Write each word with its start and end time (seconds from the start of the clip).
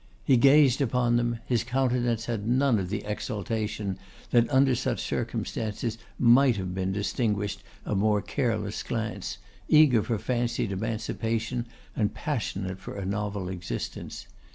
He 0.23 0.35
gazed 0.35 0.81
upon 0.81 1.15
them; 1.17 1.37
his 1.45 1.63
countenance 1.63 2.25
had 2.25 2.47
none 2.47 2.79
of 2.79 2.89
the 2.89 3.05
exultation, 3.05 3.99
that 4.31 4.49
under 4.49 4.73
such 4.73 4.99
circumstances 4.99 5.99
might 6.17 6.57
have 6.57 6.73
distinguished 6.91 7.61
a 7.85 7.93
more 7.93 8.19
careless 8.23 8.81
glance, 8.81 9.37
eager 9.69 10.01
for 10.01 10.17
fancied 10.17 10.71
emancipation 10.71 11.67
and 11.95 12.15
passionate 12.15 12.79
for 12.79 12.97
a 12.97 13.05
novel 13.05 13.47
existence. 13.47 14.25